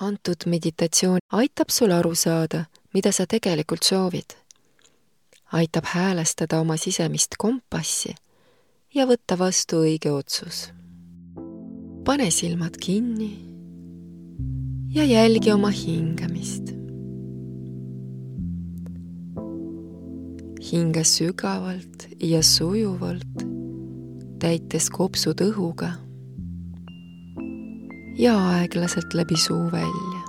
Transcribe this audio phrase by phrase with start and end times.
[0.00, 4.34] antud meditatsioon aitab sul aru saada, mida sa tegelikult soovid.
[5.52, 8.14] aitab häälestada oma sisemist kompassi
[8.94, 10.70] ja võtta vastu õige otsus.
[12.04, 13.38] pane silmad kinni
[14.94, 16.74] ja jälgi oma hingamist.
[20.72, 23.44] hinga sügavalt ja sujuvalt,
[24.40, 26.03] täites kopsud õhuga
[28.18, 30.24] ja aeglaselt läbi suu välja.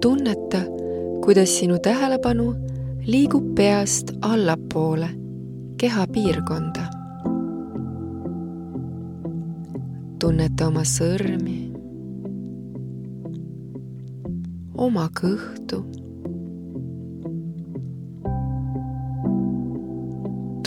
[0.00, 0.58] tunneta,
[1.24, 2.54] kuidas sinu tähelepanu
[3.06, 5.08] liigub peast allapoole
[5.76, 6.86] keha piirkonda.
[10.18, 11.56] tunneta oma sõrmi,
[14.74, 16.01] oma kõhtu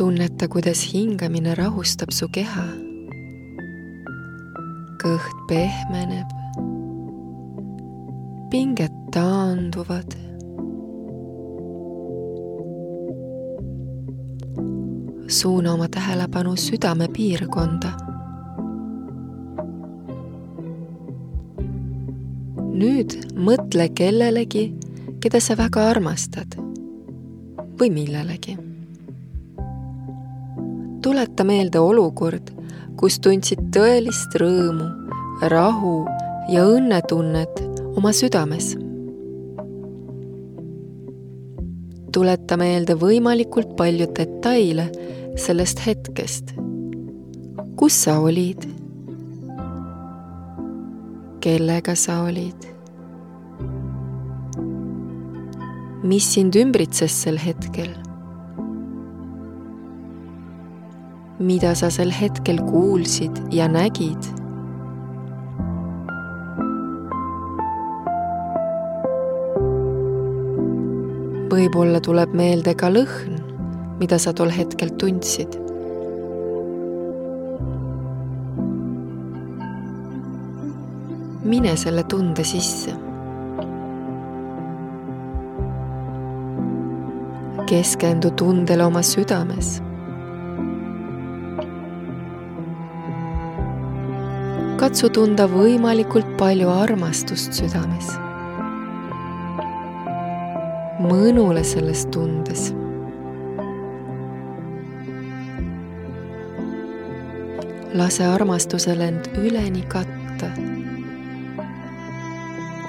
[0.05, 2.63] tunneta, kuidas hingamine rahustab su keha.
[5.01, 6.29] kõht pehmeneb,
[8.51, 10.13] pinged taanduvad.
[15.27, 17.95] suuna oma tähelepanu südame piirkonda.
[22.77, 23.17] nüüd
[23.49, 24.67] mõtle kellelegi,
[25.19, 26.59] keda sa väga armastad
[27.81, 28.64] või millelegi
[31.05, 32.47] tuleta meelde olukord,
[32.97, 34.87] kus tundsid tõelist rõõmu,
[35.51, 35.99] rahu
[36.49, 37.61] ja õnnetunnet
[37.93, 38.73] oma südames.
[42.15, 44.85] tuleta meelde võimalikult palju detaile
[45.35, 46.55] sellest hetkest.
[47.75, 48.65] kus sa olid?
[51.39, 52.65] kellega sa olid?
[56.01, 57.93] mis sind ümbritses sel hetkel
[61.39, 64.31] mida sa sel hetkel kuulsid ja nägid.
[71.55, 73.37] võib-olla tuleb meelde ka lõhn,
[73.99, 75.61] mida sa tol hetkel tundsid.
[81.45, 82.95] mine selle tunde sisse.
[87.65, 89.84] keskendu tundele oma südames
[94.75, 98.11] katsu tunda võimalikult palju armastust südames.
[101.05, 102.73] mõnule selles tundes.
[107.93, 110.49] lase armastusel end üleni katta.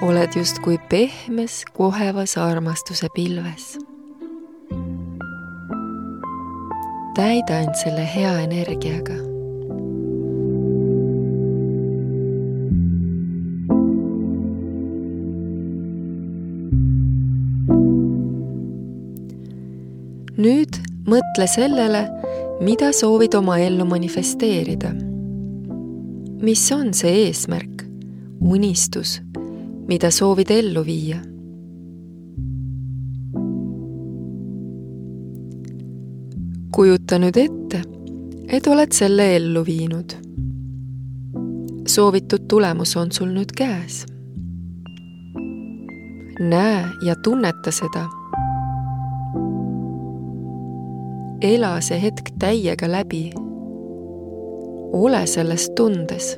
[0.01, 3.77] oled justkui pehmes, kohevas armastuse pilves.
[7.15, 9.26] täida end selle hea energiaga
[20.37, 20.77] nüüd
[21.09, 22.05] mõtle sellele,
[22.61, 24.93] mida soovid oma ellu manifesteerida.
[26.37, 27.81] mis on see eesmärk,
[28.41, 29.21] unistus,
[29.87, 31.17] mida soovid ellu viia?
[36.71, 37.81] kujuta nüüd ette,
[38.53, 40.13] et oled selle ellu viinud.
[41.87, 44.05] soovitud tulemus on sul nüüd käes.
[46.39, 48.05] näe ja tunneta seda
[51.41, 53.31] ela see hetk täiega läbi.
[54.93, 56.37] ole selles tundes.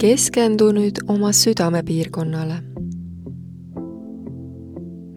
[0.00, 2.58] keskendu nüüd oma südamepiirkonnale.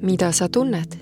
[0.01, 0.97] mida sa tunned?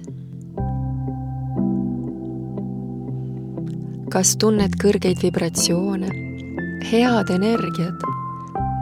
[4.10, 6.08] kas tunned kõrgeid vibratsioone,
[6.92, 8.19] head energiat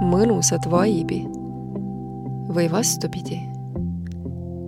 [0.02, 1.25] mõnusat vaibi.
[2.47, 3.41] või vastupidi,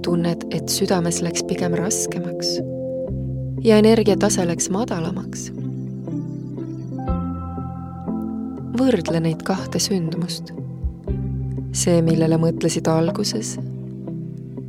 [0.04, 2.58] tunned, et südames läks pigem raskemaks
[3.64, 5.52] ja energiatase läks madalamaks.
[8.80, 10.52] võrdle neid kahte sündmust.
[11.72, 13.60] see, millele mõtlesid alguses,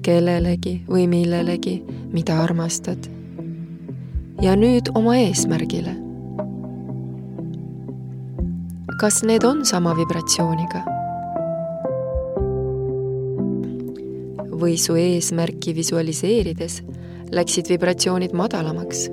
[0.03, 3.11] kellelegi või millelegi, mida armastad.
[4.41, 6.10] ja nüüd oma eesmärgile
[9.01, 10.83] kas need on sama vibratsiooniga?
[14.61, 16.75] või su eesmärki visualiseerides
[17.33, 19.07] läksid vibratsioonid madalamaks?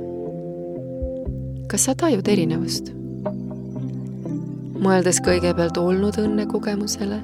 [1.72, 2.92] kas sa tajud erinevust?
[4.84, 7.22] mõeldes kõigepealt olnud õnnekogemusele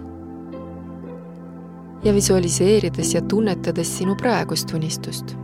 [2.07, 5.35] ja visualiseerides ja tunnetades sinu praegust unistust.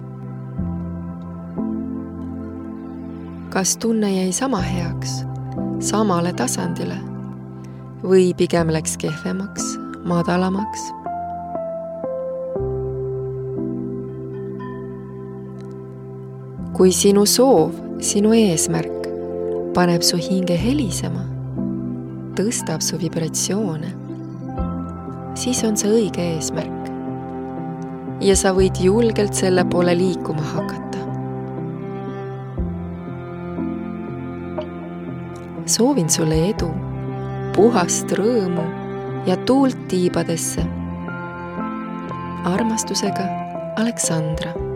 [3.52, 5.20] kas tunne jäi sama heaks,
[5.84, 7.09] samale tasandile
[8.04, 9.76] või pigem läks kehvemaks,
[10.08, 10.88] madalamaks?
[16.80, 19.10] kui sinu soov, sinu eesmärk
[19.76, 21.26] paneb su hinge helisema,
[22.40, 23.90] tõstab su vibratsioone,
[25.36, 26.78] siis on see õige eesmärk.
[28.24, 31.04] ja sa võid julgelt selle poole liikuma hakata.
[35.70, 36.72] soovin sulle edu,
[37.56, 38.66] puhast rõõmu
[39.28, 40.66] ja tuult tiibadesse.
[42.46, 43.26] armastusega,
[43.78, 44.69] Aleksandra